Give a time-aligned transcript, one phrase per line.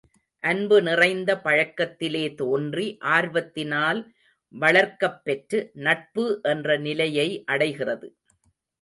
[0.43, 4.01] அன்பு நிறைந்த பழக்கத்திலே தோன்றி ஆர்வத்தினால்
[4.53, 8.09] வளர்க்கப்பெற்று நட்பு என்ற நிலையை அடைகிறது.